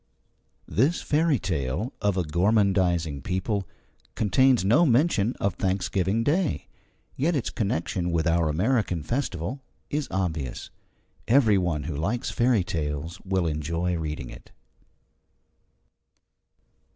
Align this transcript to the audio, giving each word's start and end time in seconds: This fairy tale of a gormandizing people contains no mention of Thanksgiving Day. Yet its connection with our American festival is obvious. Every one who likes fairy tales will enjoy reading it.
This 0.67 1.03
fairy 1.03 1.37
tale 1.37 1.93
of 2.01 2.17
a 2.17 2.23
gormandizing 2.23 3.21
people 3.21 3.67
contains 4.15 4.65
no 4.65 4.83
mention 4.83 5.35
of 5.35 5.53
Thanksgiving 5.53 6.23
Day. 6.23 6.67
Yet 7.15 7.35
its 7.35 7.51
connection 7.51 8.09
with 8.09 8.25
our 8.25 8.49
American 8.49 9.03
festival 9.03 9.61
is 9.91 10.07
obvious. 10.09 10.71
Every 11.27 11.59
one 11.59 11.83
who 11.83 11.95
likes 11.95 12.31
fairy 12.31 12.63
tales 12.63 13.21
will 13.23 13.45
enjoy 13.45 13.95
reading 13.95 14.31
it. 14.31 14.49